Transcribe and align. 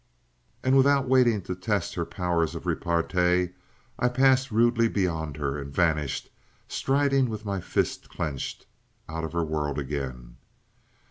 _"And 0.67 0.75
without 0.75 1.07
waiting 1.07 1.43
to 1.43 1.53
test 1.53 1.93
her 1.93 2.05
powers 2.07 2.55
of 2.55 2.65
repartee 2.65 3.49
I 3.99 4.09
passed 4.09 4.49
rudely 4.49 4.87
beyond 4.87 5.37
her 5.37 5.59
and 5.59 5.71
vanished, 5.71 6.31
striding 6.67 7.29
with 7.29 7.45
my 7.45 7.59
fists 7.61 8.07
clenched, 8.07 8.65
out 9.07 9.23
of 9.23 9.33
her 9.33 9.43
world 9.45 9.77
again. 9.77 10.37